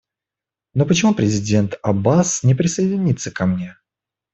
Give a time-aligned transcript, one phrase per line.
[0.73, 3.77] Но почему президент Аббас не присоединяется ко мне?